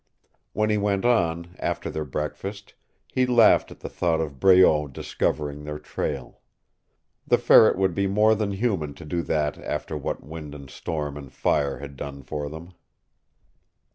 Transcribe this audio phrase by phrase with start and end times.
[0.53, 2.73] When he went on, after their breakfast,
[3.07, 6.41] he laughed at the thought of Breault discovering their trail.
[7.27, 11.17] The Ferret would be more than human to do that after what wind and storm
[11.17, 12.73] and fire had done for them.